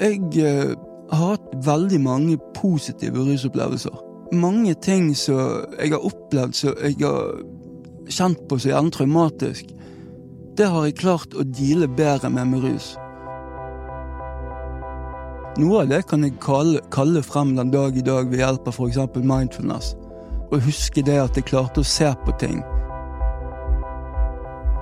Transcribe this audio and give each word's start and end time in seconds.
Jeg 0.00 0.20
eh, 0.44 0.74
har 1.10 1.30
hatt 1.36 1.52
veldig 1.64 2.00
mange 2.04 2.36
positive 2.54 3.22
rusopplevelser. 3.24 4.02
Mange 4.36 4.74
ting 4.74 5.14
som 5.16 5.64
jeg 5.78 5.94
har 5.94 6.04
opplevd 6.04 6.58
som 6.58 6.76
jeg 6.82 6.98
har 7.00 7.38
kjent 8.12 8.42
på 8.48 8.58
så 8.58 8.74
gjerne 8.74 8.92
traumatisk. 8.92 9.72
Det 10.56 10.68
har 10.72 10.84
jeg 10.84 10.98
klart 11.00 11.36
å 11.36 11.46
deale 11.48 11.88
bedre 11.88 12.30
med 12.32 12.52
med 12.52 12.64
rus. 12.66 12.92
Noe 15.56 15.84
av 15.86 15.88
det 15.88 16.02
kan 16.10 16.24
jeg 16.26 16.36
kalle, 16.44 16.82
kalle 16.92 17.22
frem 17.24 17.54
den 17.56 17.72
dag 17.72 17.96
i 17.96 18.04
dag 18.04 18.28
ved 18.28 18.42
hjelp 18.42 18.68
av 18.68 18.76
f.eks. 18.76 19.00
mindfulness. 19.16 19.94
Og 20.50 20.60
huske 20.68 21.02
det 21.02 21.16
at 21.22 21.36
jeg 21.40 21.48
klarte 21.48 21.80
å 21.80 21.88
se 21.88 22.12
på 22.26 22.36
ting 22.40 22.60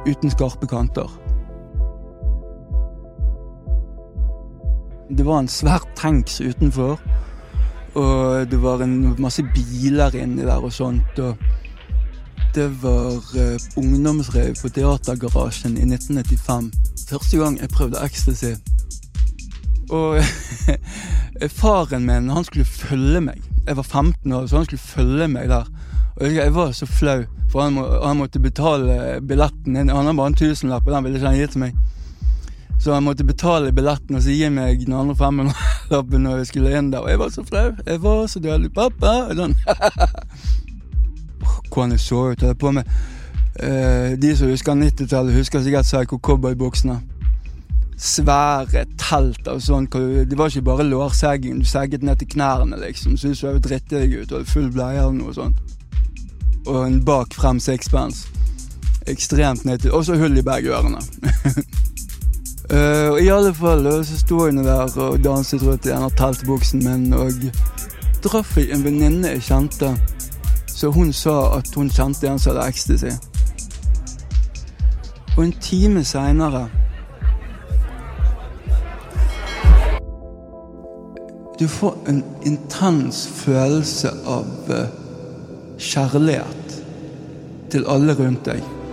uten 0.04 0.32
skarpe 0.34 0.66
kanter. 0.68 1.08
Det 5.08 5.26
var 5.26 5.38
en 5.38 5.48
svær 5.48 5.84
tanks 5.96 6.40
utenfor. 6.40 7.00
Og 7.94 8.50
det 8.50 8.62
var 8.62 8.82
en 8.82 9.14
masse 9.22 9.42
biler 9.54 10.14
inni 10.18 10.42
der 10.42 10.64
og 10.64 10.72
sånt. 10.72 11.18
Og 11.18 11.36
det 12.54 12.68
var 12.82 13.18
uh, 13.36 13.56
ungdomsrev 13.76 14.54
på 14.62 14.68
Teatergarasjen 14.68 15.76
i 15.76 15.86
1995. 15.86 16.72
Første 17.08 17.38
gang 17.38 17.60
jeg 17.60 17.68
prøvde 17.68 18.02
ecstasy. 18.04 18.54
Og 19.90 20.22
faren 21.60 22.06
min, 22.06 22.30
han 22.30 22.44
skulle 22.44 22.64
følge 22.64 23.20
meg. 23.20 23.42
Jeg 23.66 23.76
var 23.76 23.82
15 23.82 24.32
år, 24.32 24.46
så 24.46 24.56
han 24.56 24.64
skulle 24.64 24.80
følge 24.80 25.28
meg 25.28 25.48
der. 25.48 25.68
Og 26.16 26.34
jeg 26.34 26.54
var 26.54 26.72
så 26.72 26.86
flau, 26.86 27.24
for 27.52 27.62
han, 27.62 27.72
må, 27.72 27.86
han 28.04 28.16
måtte 28.16 28.40
betale 28.40 29.20
billetten. 29.28 29.76
Han 29.76 29.90
hadde 29.90 30.16
bare 30.16 30.32
en 30.32 30.34
tusenlapp, 30.38 30.86
og 30.86 30.94
den 30.94 31.04
ville 31.04 31.18
ikke 31.18 31.28
han 31.28 31.38
gi 31.38 31.46
til 31.46 31.64
meg. 31.66 31.83
Så 32.84 32.92
han 32.92 33.02
måtte 33.06 33.24
betale 33.24 33.72
billetten 33.72 34.18
og 34.18 34.20
så 34.20 34.32
gi 34.34 34.48
meg 34.52 34.82
den 34.84 34.92
andre 34.92 35.14
500-lappen 35.16 36.20
når 36.26 36.42
jeg 36.42 36.48
skulle 36.50 36.72
inn 36.76 36.90
der. 36.92 37.00
Og 37.00 37.08
jeg 37.08 37.20
var 37.22 37.30
så 37.32 37.44
flau. 37.48 37.70
Jeg 37.86 38.00
var 38.02 38.26
så 38.28 38.42
dødelig. 38.44 38.68
Pappa! 38.76 39.12
Sånn. 39.32 39.54
Hvordan 41.70 41.94
jeg 41.94 42.02
så 42.04 42.18
ut. 42.28 42.42
Jeg 42.44 42.58
på 42.60 42.72
med 42.76 42.90
uh, 43.56 44.10
De 44.20 44.32
som 44.36 44.52
husker 44.52 44.76
90-tallet, 44.76 45.32
husker 45.32 45.64
sikkert 45.64 45.88
Psycho 45.88 46.18
Cowboy-buksene. 46.28 46.98
Svære 47.96 48.84
telt 49.00 49.48
av 49.48 49.64
sånn. 49.64 49.88
Det 49.88 50.36
var 50.36 50.52
ikke 50.52 50.66
bare 50.68 50.84
lårsegging. 50.90 51.62
Du 51.64 51.70
segget 51.70 52.04
ned 52.04 52.20
til 52.20 52.34
knærne, 52.36 52.76
liksom. 52.84 53.16
Syntes 53.16 53.40
du 53.40 53.48
hadde 53.48 53.64
drittig 53.64 54.10
ut 54.12 54.28
og 54.28 54.42
hadde 54.42 54.50
full 54.52 54.68
bleie 54.76 55.00
eller 55.00 55.16
noe 55.22 55.32
sånt. 55.32 55.80
Og 56.68 56.82
en 56.84 57.00
bak 57.08 57.32
frem 57.32 57.64
sixpence. 57.64 58.28
Ekstremt 59.08 59.64
ned 59.64 59.80
til 59.86 59.96
Og 59.96 60.04
så 60.04 60.20
hull 60.20 60.36
i 60.36 60.44
begge 60.44 60.76
ørene. 60.76 61.00
Uh, 62.72 63.12
og 63.12 63.18
I 63.20 63.28
alle 63.28 63.54
fall 63.54 63.84
så 64.04 64.16
sto 64.16 64.46
jeg 64.46 64.64
der 64.64 64.88
og 64.96 65.18
danset 65.24 65.62
rundt 65.62 65.84
i 65.84 65.90
denne 65.90 66.08
teltbuksen 66.16 66.80
min, 66.84 67.12
og 67.12 67.32
traff 68.24 68.56
jeg 68.56 68.70
en 68.72 68.84
venninne 68.84 69.34
jeg 69.34 69.42
kjente. 69.44 69.90
Så 70.66 70.90
hun 70.90 71.12
sa 71.12 71.58
at 71.58 71.68
hun 71.76 71.90
kjente 71.92 72.28
en 72.28 72.38
som 72.38 72.54
hadde 72.54 72.68
ecstasy. 72.68 73.12
Og 75.36 75.44
en 75.44 75.52
time 75.60 76.04
seinere 76.04 76.68
Du 81.58 81.68
får 81.68 81.96
en 82.08 82.24
intens 82.42 83.28
følelse 83.28 84.10
av 84.26 84.46
uh, 84.68 84.86
kjærlighet 85.78 86.80
til 87.70 87.86
alle 87.86 88.16
rundt 88.18 88.48
deg. 88.48 88.83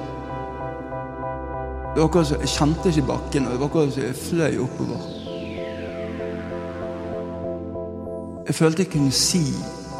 Det 1.93 1.99
var 1.99 2.07
akkurat 2.07 2.31
Jeg 2.31 2.47
kjente 2.47 2.89
ikke 2.89 3.07
bakken, 3.07 3.45
og 3.45 3.51
det 3.51 3.59
var 3.59 3.67
akkurat 3.67 3.93
som 3.93 4.03
jeg 4.03 4.15
fløy 4.15 4.59
oppover. 4.63 5.01
Jeg 8.47 8.55
følte 8.55 8.83
jeg 8.83 8.91
kunne 8.93 9.11
si 9.11 9.41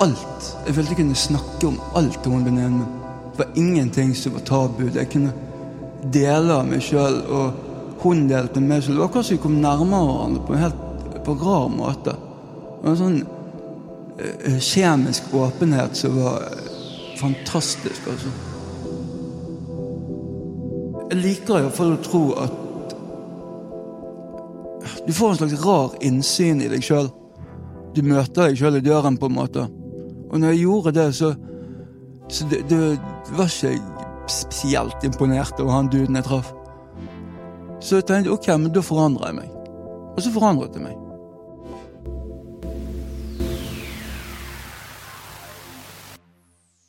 alt. 0.02 0.46
Jeg 0.68 0.76
følte 0.76 0.94
jeg 0.96 1.00
kunne 1.02 1.16
snakke 1.16 1.68
om 1.68 1.80
alt 1.96 2.22
til 2.24 2.32
hun 2.32 2.46
venninnen 2.46 2.78
min. 2.80 3.02
Det 3.32 3.40
var 3.40 3.52
ingenting 3.56 4.16
som 4.18 4.34
var 4.34 4.46
tabu. 4.48 4.88
Jeg 4.96 5.10
kunne 5.12 5.34
dele 6.14 6.54
av 6.54 6.66
meg 6.68 6.84
sjøl, 6.84 7.20
og 7.28 8.00
hun 8.04 8.24
delte 8.30 8.64
med 8.64 8.70
meg. 8.70 8.84
Så 8.84 8.92
det 8.92 9.00
var 9.00 9.10
akkurat 9.10 9.28
som 9.28 9.38
vi 9.38 9.44
kom 9.44 9.60
nærmere 9.62 10.08
hverandre 10.08 10.46
på 10.48 10.54
en 10.56 10.64
helt 10.64 11.24
på 11.26 11.36
rar 11.44 11.68
måte. 11.70 12.16
Det 12.16 12.86
var 12.86 12.96
en 12.96 13.02
sånn 13.04 13.20
uh, 13.22 14.62
kjemisk 14.64 15.36
åpenhet 15.38 16.00
som 16.00 16.16
var 16.24 16.48
fantastisk, 17.20 18.08
altså. 18.08 18.32
Jeg 21.12 21.20
liker 21.20 21.58
iallfall 21.60 21.98
å 21.98 22.04
tro 22.06 22.20
at 22.40 22.94
du 25.04 25.10
får 25.12 25.34
en 25.34 25.40
slags 25.42 25.56
rar 25.60 25.96
innsyn 26.08 26.62
i 26.64 26.70
deg 26.72 26.86
sjøl. 26.88 27.10
Du 27.92 28.00
møter 28.08 28.48
deg 28.48 28.56
sjøl 28.62 28.78
i 28.80 28.84
døren, 28.86 29.18
på 29.20 29.28
en 29.28 29.36
måte. 29.36 29.66
Og 30.32 30.40
når 30.40 30.54
jeg 30.54 30.62
gjorde 30.62 30.94
det, 30.96 31.08
så, 31.18 31.34
så 32.32 32.48
det, 32.48 32.62
det, 32.70 32.80
var 33.36 33.52
ikke 33.52 33.74
jeg 33.74 33.82
spesielt 34.32 35.04
imponert 35.04 35.60
over 35.60 35.76
han 35.76 35.90
duden 35.92 36.16
jeg 36.16 36.28
traff. 36.30 36.54
Så 37.84 38.00
jeg 38.00 38.08
tenkte 38.08 38.32
ok, 38.32 38.48
men 38.56 38.72
da 38.72 38.86
forandrer 38.86 39.34
jeg 39.34 39.40
meg. 39.42 39.52
Og 40.16 40.24
så 40.24 40.32
forandret 40.32 40.80
jeg 40.80 40.86
meg. 40.86 40.96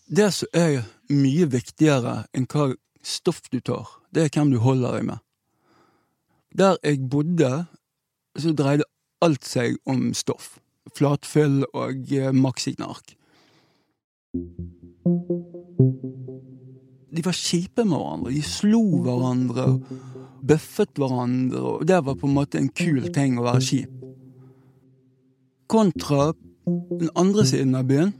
Det 0.07 0.31
som 0.39 0.55
er 0.55 0.85
mye 1.11 1.51
viktigere 1.51 2.21
enn 2.37 2.47
hva 2.47 2.71
stoff 3.03 3.43
du 3.53 3.61
tar, 3.61 3.89
det 4.15 4.25
er 4.25 4.33
hvem 4.35 4.53
du 4.55 4.59
holder 4.63 4.99
deg 4.99 5.07
med. 5.11 5.23
Der 6.59 6.77
jeg 6.85 7.09
bodde, 7.11 7.67
så 8.37 8.53
dreide 8.57 8.89
alt 9.23 9.47
seg 9.47 9.79
om 9.89 10.11
stoff. 10.17 10.59
Flatfyll 10.97 11.63
og 11.73 12.13
eh, 12.13 12.33
maxiknark. 12.35 13.15
De 17.13 17.25
var 17.25 17.37
kjipe 17.37 17.85
med 17.85 17.97
hverandre. 17.97 18.33
De 18.33 18.43
slo 18.45 18.83
hverandre, 19.05 19.67
bøffet 20.43 20.97
hverandre, 20.99 21.61
og 21.61 21.85
det 21.89 22.01
var 22.07 22.17
på 22.19 22.29
en 22.29 22.39
måte 22.39 22.61
en 22.61 22.73
kul 22.73 23.05
ting 23.15 23.39
å 23.39 23.47
være 23.47 23.67
kjip. 23.69 23.93
Kontra 25.73 26.33
den 26.67 27.13
andre 27.19 27.47
siden 27.49 27.77
av 27.79 27.87
byen. 27.89 28.13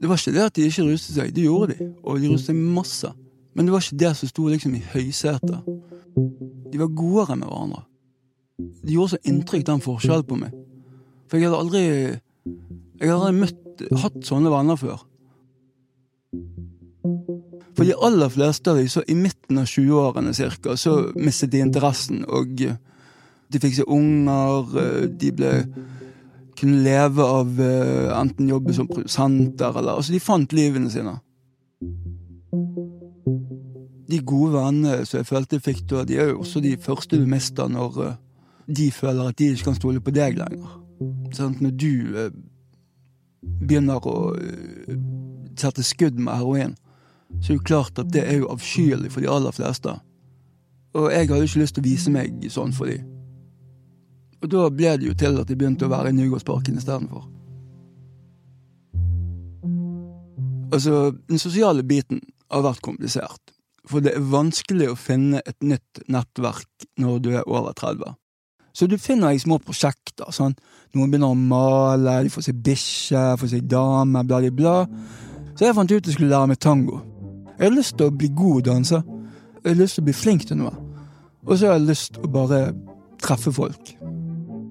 Det 0.00 0.10
var 0.10 0.20
ikke 0.20 0.34
det 0.36 0.46
at 0.46 0.56
de 0.56 0.66
ikke 0.68 0.86
rustet 0.88 1.16
seg, 1.16 1.34
det 1.34 1.46
gjorde 1.46 1.74
de, 1.74 1.90
og 2.02 2.20
de 2.20 2.32
rustet 2.32 2.52
seg 2.52 2.64
masse. 2.78 3.10
Men 3.54 3.66
det 3.66 3.72
var 3.72 3.84
ikke 3.84 4.02
det 4.02 4.12
som 4.18 4.30
sto 4.30 4.46
liksom 4.50 4.74
i 4.74 4.82
høysetet. 4.92 5.66
De 6.72 6.80
var 6.80 6.94
godere 6.98 7.36
med 7.38 7.48
hverandre. 7.48 7.82
De 8.58 8.94
gjorde 8.94 9.14
så 9.14 9.22
inntrykk, 9.30 9.66
den 9.66 9.82
forskjellen 9.82 10.26
på 10.28 10.38
meg. 10.38 10.54
For 11.30 11.38
jeg 11.38 11.48
hadde 11.48 11.62
aldri 11.62 11.84
Jeg 13.00 13.10
hadde 13.10 13.26
aldri 13.26 13.40
møtt, 13.40 13.84
hatt 14.04 14.18
sånne 14.26 14.50
venner 14.52 14.78
før. 14.78 15.00
For 17.74 17.82
de 17.82 17.96
aller 18.06 18.30
fleste 18.30 18.70
av 18.70 18.78
de, 18.78 18.86
så 18.90 19.02
i 19.10 19.16
midten 19.18 19.58
av 19.58 19.66
20-årene 19.66 20.34
cirka, 20.36 20.76
så 20.78 21.10
mistet 21.18 21.50
de 21.50 21.62
interessen, 21.64 22.22
og 22.30 22.54
de 22.54 23.60
fikk 23.60 23.80
seg 23.80 23.90
unger, 23.90 25.08
de 25.10 25.32
ble 25.34 25.50
kunne 26.54 26.84
leve 26.86 27.26
av 27.26 27.58
enten 28.20 28.52
jobbe 28.54 28.76
som 28.76 28.86
produsenter 28.86 29.74
eller 29.74 29.98
Altså, 29.98 30.14
de 30.14 30.22
fant 30.22 30.54
livene 30.54 30.90
sine 30.92 31.16
de 34.14 34.22
gode 34.26 34.54
vennene 34.54 35.02
som 35.08 35.20
jeg 35.20 35.28
følte 35.28 35.58
jeg 35.58 35.66
fikk 35.66 35.82
da, 35.90 36.04
de 36.06 36.18
er 36.20 36.30
jo 36.32 36.40
også 36.44 36.62
de 36.64 36.76
første 36.80 37.18
du 37.18 37.26
mister 37.28 37.70
når 37.70 37.98
uh, 38.00 38.14
de 38.66 38.88
føler 38.94 39.28
at 39.28 39.38
de 39.38 39.50
ikke 39.52 39.68
kan 39.68 39.78
stole 39.78 40.00
på 40.00 40.14
deg 40.14 40.38
lenger. 40.38 40.80
Sånn, 41.36 41.58
når 41.60 41.74
du 41.80 41.92
uh, 42.14 42.28
begynner 43.60 44.06
å 44.08 44.16
uh, 44.32 44.96
sette 45.60 45.84
skudd 45.86 46.18
med 46.20 46.34
heroin, 46.38 46.76
så 47.40 47.52
er 47.52 47.58
det 47.58 47.66
klart 47.66 47.98
at 47.98 48.12
det 48.14 48.22
er 48.24 48.40
jo 48.40 48.50
avskyelig 48.52 49.10
for 49.12 49.24
de 49.24 49.30
aller 49.30 49.54
fleste. 49.54 49.96
Og 50.94 51.10
jeg 51.10 51.28
hadde 51.28 51.46
ikke 51.48 51.62
lyst 51.64 51.76
til 51.76 51.82
å 51.82 51.88
vise 51.88 52.14
meg 52.14 52.46
sånn 52.54 52.74
for 52.74 52.90
de. 52.90 53.00
Og 54.44 54.50
da 54.52 54.68
ble 54.70 54.92
det 55.00 55.08
jo 55.08 55.16
til 55.18 55.40
at 55.40 55.50
jeg 55.50 55.58
begynte 55.58 55.88
å 55.88 55.92
være 55.92 56.12
i 56.12 56.16
Nygårdsparken 56.18 56.78
istedenfor. 56.78 57.24
Altså, 60.74 61.14
den 61.30 61.38
sosiale 61.38 61.84
biten 61.86 62.20
har 62.50 62.64
vært 62.66 62.82
komplisert. 62.84 63.53
For 63.88 64.04
det 64.04 64.14
er 64.16 64.28
vanskelig 64.32 64.90
å 64.90 64.98
finne 64.98 65.42
et 65.44 65.58
nytt 65.64 66.04
nettverk 66.08 66.86
når 67.00 67.18
du 67.24 67.32
er 67.34 67.48
over 67.48 67.74
30. 67.76 68.14
Så 68.74 68.88
du 68.90 68.96
finner 68.98 69.34
i 69.34 69.38
små 69.38 69.60
prosjekter. 69.62 70.30
sånn. 70.32 70.54
Noen 70.94 71.10
begynner 71.10 71.30
å 71.30 71.38
male, 71.38 72.22
de 72.24 72.32
får 72.32 72.48
seg 72.48 72.62
bikkje, 72.64 73.36
får 73.38 73.52
seg 73.52 73.68
dame, 73.70 74.24
bla, 74.24 74.40
bla, 74.40 74.50
bla. 74.50 74.76
Så 75.54 75.68
jeg 75.68 75.76
fant 75.76 75.92
ut 75.92 76.06
jeg 76.06 76.16
skulle 76.16 76.32
lære 76.32 76.50
meg 76.50 76.58
tango. 76.58 77.02
Jeg 77.58 77.68
har 77.68 77.76
lyst 77.76 77.96
til 77.98 78.08
å 78.08 78.16
bli 78.16 78.32
god 78.34 78.64
danser. 78.66 79.04
Jeg 79.62 79.70
har 79.70 79.78
lyst 79.78 79.94
til 79.94 80.02
å 80.02 80.08
bli 80.08 80.16
flink 80.16 80.48
til 80.48 80.58
noe. 80.58 80.74
Og 81.46 81.58
så 81.58 81.68
har 81.68 81.78
jeg 81.78 81.88
lyst 81.92 82.14
til 82.16 82.26
å 82.26 82.32
bare 82.34 82.60
treffe 83.22 83.52
folk. 83.54 83.94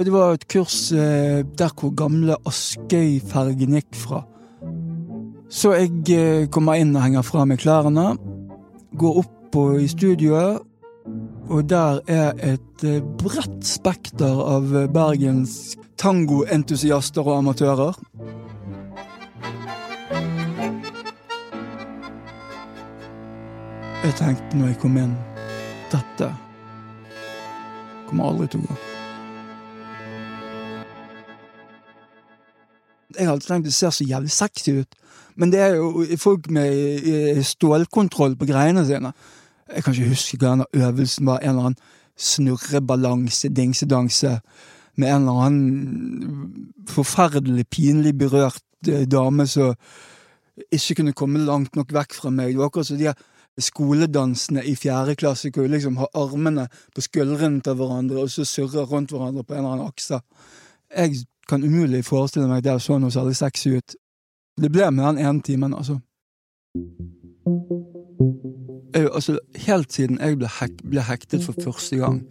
Det 0.03 0.11
var 0.11 0.35
et 0.35 0.47
kurs 0.51 0.91
eh, 0.91 1.45
der 1.55 1.71
hvor 1.79 1.93
gamle 1.95 2.35
Askøyfergen 2.49 3.77
gikk 3.77 3.95
fra. 3.95 4.23
Så 5.53 5.71
jeg 5.77 6.01
eh, 6.11 6.47
kommer 6.51 6.81
inn 6.81 6.95
og 6.97 7.05
henger 7.05 7.23
fra 7.23 7.45
meg 7.47 7.61
klærne 7.63 8.17
går 8.97 9.17
opp 9.23 9.57
i 9.79 9.87
studioet. 9.87 10.61
Og 11.49 11.69
der 11.69 11.99
er 12.07 12.31
et 12.39 12.83
eh, 12.87 13.03
bredt 13.19 13.65
spekter 13.67 14.39
av 14.39 14.71
Bergens 14.93 15.75
tangoentusiaster 15.99 17.27
og 17.27 17.37
amatører. 17.41 17.99
Jeg 24.03 24.15
tenkte 24.19 24.57
når 24.57 24.73
jeg 24.73 24.79
kom 24.81 24.97
inn 24.99 25.13
Dette 25.93 26.33
kommer 28.09 28.33
aldri 28.33 28.49
til 28.51 28.65
å 28.65 28.71
gå. 28.71 28.92
Jeg 33.17 33.29
alltid 33.29 33.47
tenkt 33.47 33.69
det 33.69 33.73
ser 33.75 33.93
så 33.93 34.05
jævlig 34.07 34.31
sexy 34.31 34.79
ut, 34.81 34.95
men 35.35 35.51
det 35.53 35.59
er 35.59 35.75
jo 35.75 36.05
folk 36.21 36.49
med 36.53 37.41
stålkontroll 37.45 38.37
på 38.37 38.47
greiene 38.49 38.85
sine. 38.85 39.13
Jeg 39.75 39.83
kan 39.83 39.95
ikke 39.95 40.13
huske 40.13 40.37
hva 40.37 40.53
denne 40.53 40.69
øvelsen 40.73 41.25
var. 41.25 41.41
En 41.41 41.49
eller 41.49 41.69
annen 41.69 41.77
snurrebalanse, 42.19 43.49
dingsedanse, 43.49 44.39
med 44.95 45.09
en 45.09 45.21
eller 45.21 45.45
annen 45.47 46.65
forferdelig 46.89 47.65
pinlig 47.73 48.13
berørt 48.17 48.61
eh, 48.87 49.07
dame 49.09 49.47
som 49.49 49.73
ikke 50.71 50.99
kunne 50.99 51.15
komme 51.17 51.41
langt 51.41 51.75
nok 51.75 51.93
vekk 51.95 52.13
fra 52.13 52.29
meg. 52.29 52.53
Det 52.53 52.61
var 52.61 52.69
akkurat 52.69 52.91
som 52.91 52.99
de 52.99 53.13
skoledansene 53.61 54.63
i 54.65 54.75
fjerde 54.77 55.15
klasse 55.17 55.49
hvor 55.53 55.65
du 55.65 55.73
liksom 55.73 55.97
har 56.01 56.11
armene 56.17 56.67
på 56.93 57.01
skuldrene 57.05 57.61
til 57.65 57.77
hverandre 57.77 58.25
og 58.25 58.31
så 58.33 58.45
surrer 58.45 58.89
rundt 58.89 59.13
hverandre 59.13 59.45
på 59.45 59.53
en 59.53 59.63
eller 59.63 59.75
annen 59.75 59.89
akse. 59.89 60.21
Jeg 60.93 61.25
kan 61.49 61.63
umulig 61.63 62.05
forestille 62.05 62.47
meg 62.47 62.63
det 62.63 62.77
så 62.81 62.97
noe 62.99 63.11
særlig 63.13 63.35
sexy 63.37 63.75
ut. 63.77 63.95
Det 64.61 64.69
ble 64.71 64.89
med 64.91 65.05
den 65.05 65.25
ene 65.25 65.41
timen, 65.41 65.73
altså. 65.73 65.99
Jeg, 68.93 69.09
altså. 69.09 69.39
Helt 69.65 69.93
siden 69.93 70.19
jeg 70.21 70.37
ble, 70.37 70.49
hek 70.59 70.83
ble, 70.83 71.01
hektet 71.07 71.43
for 71.45 71.57
første 71.63 71.97
gang, 71.97 72.21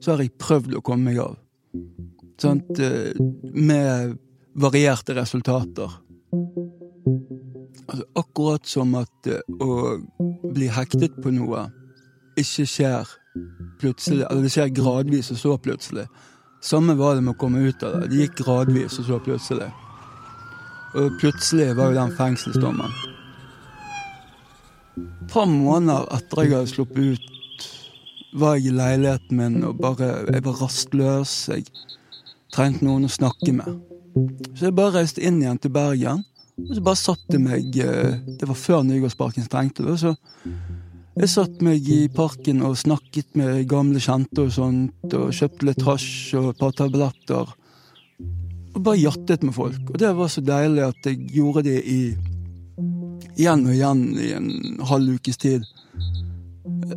så 0.00 0.14
har 0.14 0.24
jeg 0.24 0.34
prøvd 0.40 0.78
å 0.78 0.82
komme 0.84 1.10
meg 1.10 1.20
av. 1.22 1.38
Sånn, 2.38 2.62
med 3.54 4.16
varierte 4.58 5.14
resultater. 5.18 5.94
Altså, 7.88 8.04
akkurat 8.20 8.66
som 8.68 8.94
at 8.98 9.30
uh, 9.30 9.40
å 9.64 10.50
bli 10.54 10.68
hektet 10.70 11.16
på 11.22 11.32
noe 11.34 11.68
ikke 12.38 12.66
skjer 12.68 13.14
plutselig, 13.80 14.26
eller 14.28 14.44
det 14.44 14.52
skjer 14.52 14.74
gradvis 14.74 15.32
og 15.34 15.40
så 15.40 15.54
plutselig. 15.62 16.06
Samme 16.60 16.94
var 16.98 17.14
det 17.14 17.22
med 17.22 17.36
å 17.36 17.38
komme 17.38 17.62
ut 17.62 17.82
av 17.86 17.94
det. 17.94 18.08
Det 18.10 18.24
gikk 18.24 18.40
gradvis 18.42 18.98
og 18.98 19.06
så 19.06 19.18
plutselig. 19.22 19.68
Og 20.98 21.18
plutselig 21.20 21.68
var 21.78 21.92
jo 21.92 21.98
den 22.00 22.14
fengselsdommen. 22.18 22.94
Et 24.98 25.28
par 25.30 25.46
måneder 25.46 26.08
etter 26.16 26.42
jeg 26.42 26.56
hadde 26.56 26.72
sluppet 26.72 27.12
ut, 27.12 27.66
var 28.38 28.56
jeg 28.58 28.72
i 28.72 28.76
leiligheten 28.76 29.38
min 29.38 29.62
og 29.64 29.78
bare 29.80 30.08
Jeg 30.26 30.44
var 30.44 30.58
rastløs. 30.62 31.36
Jeg 31.52 31.68
trengte 32.52 32.84
noen 32.84 33.06
å 33.06 33.12
snakke 33.12 33.54
med. 33.54 33.78
Så 34.56 34.68
jeg 34.68 34.76
bare 34.76 34.98
reiste 34.98 35.22
inn 35.22 35.38
igjen 35.42 35.60
til 35.62 35.72
Bergen. 35.72 36.24
Og 36.58 36.74
så 36.74 36.82
bare 36.82 36.98
satte 36.98 37.36
jeg 37.36 37.44
meg 37.44 37.76
eh, 37.78 38.18
Det 38.40 38.48
var 38.50 38.58
før 38.58 38.82
Nygårdsparken 38.82 39.46
stengte. 39.46 39.86
Så 40.00 40.16
jeg 41.18 41.30
satt 41.32 41.62
meg 41.66 41.86
i 41.90 42.04
parken 42.14 42.60
og 42.62 42.76
snakket 42.78 43.32
med 43.38 43.64
gamle 43.70 43.98
kjente 44.02 44.44
og 44.44 44.52
sånt, 44.54 45.14
og 45.18 45.32
kjøpte 45.34 45.66
litt 45.66 45.82
hasj 45.82 46.36
og 46.38 46.52
et 46.52 46.60
par 46.60 46.74
tabletter. 46.78 47.54
Og 48.76 48.82
bare 48.86 49.00
jattet 49.00 49.42
med 49.42 49.56
folk. 49.56 49.80
Og 49.90 49.98
det 49.98 50.12
var 50.14 50.30
så 50.30 50.44
deilig 50.44 50.84
at 50.86 51.08
jeg 51.08 51.24
gjorde 51.34 51.64
det 51.66 51.80
i 51.82 52.00
igjen 53.38 53.64
og 53.66 53.74
igjen 53.74 54.04
i 54.18 54.28
en 54.36 54.52
halv 54.86 55.16
ukes 55.18 55.40
tid. 55.42 55.66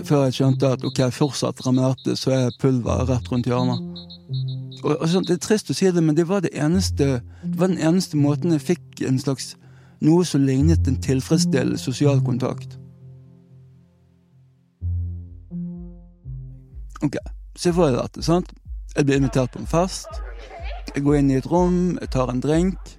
Før 0.06 0.28
jeg 0.28 0.38
skjønte 0.38 0.74
at 0.76 0.86
ok, 0.86 1.02
fortsetter 1.14 1.72
jeg 2.06 2.18
så 2.20 2.36
er 2.36 2.60
pulver 2.62 3.08
rett 3.10 3.32
rundt 3.32 3.50
hjørnet. 3.50 3.82
Og, 4.84 4.96
og 4.98 5.08
sånt, 5.10 5.28
Det 5.28 5.38
er 5.38 5.46
trist 5.46 5.70
å 5.70 5.78
si 5.78 5.90
det, 5.90 6.02
men 6.04 6.16
det 6.18 6.28
var, 6.30 6.42
det, 6.42 6.54
eneste, 6.54 7.22
det 7.44 7.58
var 7.58 7.70
den 7.70 7.82
eneste 7.82 8.18
måten 8.18 8.54
jeg 8.54 8.62
fikk 8.74 9.02
en 9.08 9.20
slags 9.22 9.56
noe 10.02 10.26
som 10.26 10.46
lignet 10.46 10.88
en 10.90 11.02
tilfredsstillende 11.02 11.78
sosial 11.78 12.22
kontakt. 12.26 12.81
Ok, 17.04 17.18
se 17.56 17.74
for 17.74 17.90
deg 17.90 18.00
dette. 18.00 18.24
sant? 18.24 18.52
Jeg 18.96 19.06
blir 19.06 19.22
invitert 19.22 19.52
på 19.52 19.60
en 19.60 19.70
fest. 19.70 20.10
Jeg 20.96 21.04
går 21.04 21.16
inn 21.22 21.32
i 21.32 21.38
et 21.40 21.48
rom, 21.48 21.98
jeg 22.02 22.10
tar 22.12 22.30
en 22.30 22.42
drink, 22.44 22.98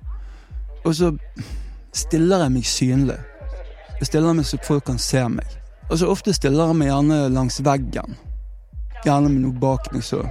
og 0.85 0.95
så 0.97 1.13
stiller 1.93 2.47
jeg 2.47 2.53
meg 2.55 2.67
synlig. 2.67 3.19
Jeg 4.01 4.09
stiller 4.09 4.35
meg 4.35 4.47
så 4.49 4.59
folk 4.65 4.87
kan 4.89 4.99
se 4.99 5.21
meg. 5.29 5.59
Og 5.91 5.99
så 6.01 6.09
ofte 6.09 6.33
stiller 6.35 6.71
jeg 6.71 6.79
meg 6.81 6.89
gjerne 6.89 7.19
langs 7.35 7.61
veggen. 7.65 8.17
Gjerne 9.05 9.29
med 9.29 9.43
noe 9.45 9.61
bak 9.61 9.93
meg 9.93 10.05
så 10.07 10.23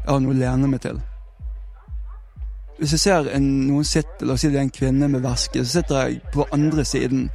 jeg 0.00 0.08
har 0.08 0.20
noe 0.24 0.32
å 0.32 0.38
lene 0.38 0.70
meg 0.70 0.80
til. 0.82 0.96
Hvis 2.80 2.94
jeg 2.96 3.02
ser 3.02 3.28
en, 3.36 3.46
noen 3.68 3.84
sitte, 3.84 4.24
la 4.24 4.34
oss 4.34 4.42
si 4.46 4.48
det 4.48 4.56
er 4.56 4.64
en 4.64 4.72
kvinne 4.72 5.10
med 5.12 5.20
veske, 5.22 5.60
så 5.60 5.80
sitter 5.80 6.08
jeg 6.08 6.22
på 6.32 6.46
andre 6.56 6.86
siden 6.88 7.26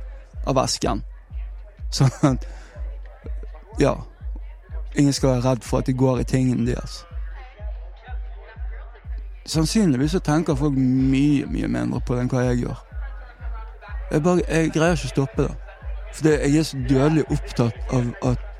av 0.50 0.57
vesken. 0.57 1.03
Sånn 1.94 2.12
at 2.31 2.47
Ja. 3.80 3.94
Ingen 4.97 5.13
skal 5.13 5.30
være 5.30 5.50
redd 5.50 5.63
for 5.63 5.77
at 5.77 5.88
de 5.88 5.94
går 5.94 6.19
i 6.19 6.24
tingene 6.24 6.68
deres. 6.68 7.06
Sannsynligvis 9.45 10.12
så 10.12 10.19
tenker 10.19 10.56
folk 10.56 10.77
mye, 10.77 11.45
mye 11.45 11.68
mindre 11.68 12.01
på 12.01 12.15
det 12.15 12.24
enn 12.24 12.31
hva 12.31 12.45
jeg 12.47 12.63
gjør. 12.63 12.81
Jeg, 14.12 14.24
bare, 14.24 14.42
jeg 14.47 14.71
greier 14.74 14.97
ikke 14.97 15.12
å 15.12 15.13
stoppe 15.13 15.45
det. 15.45 15.53
Fordi 16.15 16.33
jeg 16.33 16.57
er 16.57 16.63
så 16.63 16.81
dødelig 16.89 17.25
opptatt 17.31 17.94
av 17.94 18.12
at 18.31 18.51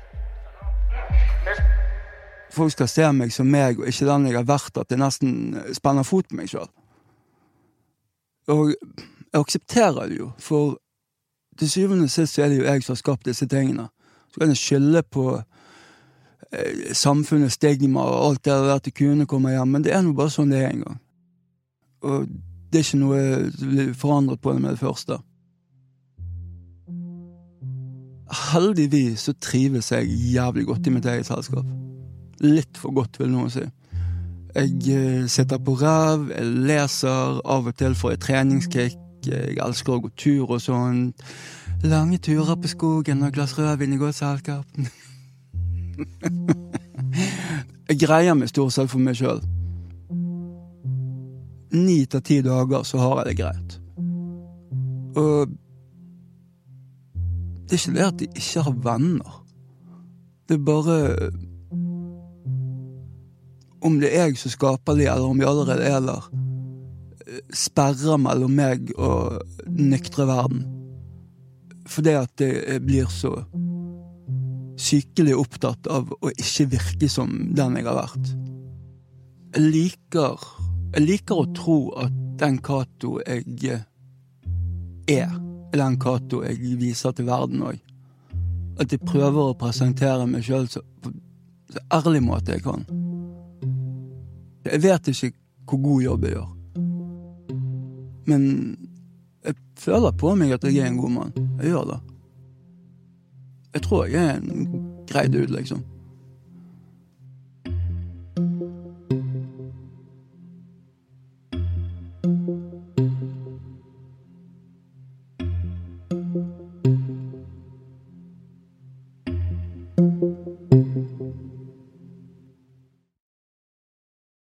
folk 2.56 2.72
skal 2.72 2.88
se 2.88 3.10
meg 3.12 3.32
som 3.32 3.48
meg, 3.50 3.80
og 3.80 3.88
ikke 3.88 4.08
den 4.08 4.28
jeg 4.28 4.36
har 4.36 4.48
vært, 4.48 4.78
at 4.80 4.92
jeg 4.92 5.00
nesten 5.00 5.32
spenner 5.76 6.06
fot 6.06 6.28
på 6.28 6.38
meg 6.38 6.50
sjøl. 6.52 6.68
Og 8.52 8.72
jeg 8.72 9.40
aksepterer 9.40 10.12
det 10.12 10.20
jo, 10.20 10.30
for 10.38 10.76
til 11.58 11.70
syvende 11.70 12.06
og 12.06 12.12
sist 12.12 12.38
er 12.38 12.52
det 12.52 12.60
jo 12.60 12.68
jeg 12.68 12.84
som 12.84 12.92
har 12.94 13.00
skapt 13.00 13.26
disse 13.26 13.48
tingene. 13.48 13.88
Så 14.30 14.40
kan 14.40 14.52
jeg 14.52 14.60
skylde 14.60 15.02
på 15.02 15.26
samfunnets 16.96 17.56
stigma 17.58 18.04
og 18.06 18.28
alt 18.28 18.44
det 18.44 18.52
der 18.52 18.74
at 18.76 18.84
det 18.86 18.94
kunne 18.94 19.26
komme 19.26 19.54
hjem, 19.54 19.72
men 19.74 19.84
det 19.84 19.94
er 19.94 20.04
nå 20.04 20.14
bare 20.16 20.32
sånn 20.32 20.52
det 20.52 20.62
er 20.62 20.70
en 20.70 20.84
gang. 20.86 21.00
Og 22.06 22.28
det 22.70 22.80
er 22.80 22.86
ikke 22.86 23.00
noe 23.00 23.94
forandret 23.98 24.42
på 24.42 24.54
det 24.54 24.62
med 24.62 24.76
det 24.76 24.82
første. 24.82 25.18
Heldigvis 28.26 29.28
så 29.28 29.34
trives 29.40 29.92
jeg 29.92 30.10
jævlig 30.34 30.66
godt 30.66 30.86
i 30.86 30.94
mitt 30.94 31.06
eget 31.06 31.28
selskap. 31.28 31.66
Litt 32.42 32.78
for 32.78 32.94
godt, 32.94 33.20
vil 33.20 33.30
noen 33.32 33.52
si. 33.52 33.64
Jeg 34.56 34.72
eh, 34.88 35.26
sitter 35.28 35.60
på 35.62 35.76
ræv, 35.78 36.30
jeg 36.32 36.52
leser, 36.68 37.40
av 37.44 37.68
og 37.68 37.76
til 37.76 37.94
får 37.94 38.16
jeg 38.16 38.22
treningskick. 38.24 38.98
Jeg 39.26 39.58
elsker 39.62 39.96
å 39.96 40.02
gå 40.04 40.12
tur 40.18 40.52
og 40.56 40.60
sånn. 40.62 41.10
Lange 41.86 42.18
turer 42.22 42.56
på 42.60 42.70
skogen 42.70 43.24
og 43.26 43.34
glass 43.36 43.56
rødvin 43.58 43.96
i 43.96 44.00
godt 44.00 44.20
selskap. 44.20 44.64
jeg 47.88 48.00
greier 48.02 48.34
meg 48.36 48.50
stort 48.50 48.74
sett 48.74 48.90
for 48.90 49.02
meg 49.02 49.16
sjøl. 49.18 49.40
Ni 51.76 52.04
til 52.08 52.22
ti 52.24 52.40
dager 52.44 52.86
så 52.86 53.00
har 53.02 53.22
jeg 53.22 53.30
det 53.30 53.38
greit. 53.40 53.78
Og 55.16 55.54
det 57.66 57.74
er 57.74 57.80
ikke 57.80 57.96
det 57.96 58.06
at 58.06 58.20
de 58.20 58.28
ikke 58.30 58.62
har 58.62 58.78
venner. 58.84 59.42
Det 60.46 60.54
er 60.54 60.64
bare 60.64 60.96
Om 63.82 64.00
det 64.00 64.10
er 64.14 64.30
jeg 64.30 64.38
som 64.38 64.50
skaper 64.50 64.96
de, 64.98 65.04
eller 65.06 65.28
om 65.28 65.38
de 65.38 65.46
allerede 65.46 65.84
er 65.84 66.00
der, 66.02 66.24
sperrer 67.54 68.16
mellom 68.18 68.50
meg 68.56 68.90
og 68.98 69.42
den 69.66 69.92
nyktre 69.92 70.26
verden. 70.26 70.64
Fordi 71.86 72.16
at 72.18 72.32
det 72.38 72.80
blir 72.82 73.06
så 73.12 73.44
sykelig 74.76 75.36
opptatt 75.36 75.88
av 75.92 76.12
å 76.20 76.30
ikke 76.32 76.68
virke 76.76 77.08
som 77.10 77.32
den 77.56 77.78
jeg 77.78 77.88
har 77.88 77.98
vært. 78.02 78.32
Jeg 79.56 79.72
liker 79.72 80.46
Jeg 80.96 81.02
liker 81.02 81.40
å 81.42 81.48
tro 81.52 81.78
at 81.98 82.12
den 82.40 82.60
Cato 82.64 83.18
jeg 83.26 83.42
er 83.66 83.82
er 85.10 85.32
den 85.72 85.98
Cato 86.00 86.42
jeg 86.44 86.78
viser 86.80 87.12
til 87.12 87.26
verden 87.28 87.64
òg. 87.66 87.80
At 88.80 88.92
jeg 88.92 89.04
prøver 89.04 89.50
å 89.50 89.58
presentere 89.58 90.26
meg 90.28 90.44
sjøl 90.46 90.68
på 91.02 91.12
så 91.72 91.82
ærlig 91.92 92.22
måte 92.22 92.54
jeg 92.54 92.62
kan. 92.64 92.84
Jeg 94.66 94.82
vet 94.82 95.08
ikke 95.10 95.32
hvor 95.66 95.80
god 95.82 96.02
jobb 96.04 96.26
jeg 96.26 96.36
gjør. 96.36 96.52
Men 98.26 98.44
jeg 99.46 99.56
føler 99.78 100.14
på 100.18 100.34
meg 100.38 100.54
at 100.54 100.66
jeg 100.66 100.78
er 100.78 100.90
en 100.90 101.00
god 101.00 101.14
mann. 101.14 101.32
Jeg 101.60 101.72
gjør 101.72 101.90
det. 101.90 101.98
Jeg 103.76 103.82
tror 103.82 104.04
jeg 104.04 104.24
er 104.24 104.36
en 104.40 104.68
ut, 105.36 105.50
liksom. 105.50 105.82